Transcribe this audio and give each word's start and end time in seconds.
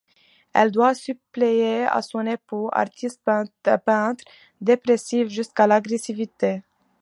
Elle 0.51 0.71
doit 0.71 0.95
suppléer 0.95 1.83
à 1.83 2.01
son 2.01 2.25
époux, 2.25 2.69
artiste 2.73 3.21
peintre, 3.23 3.51
dépressif 4.59 5.27
jusqu’à 5.27 5.67
l’agressivité. 5.67 6.63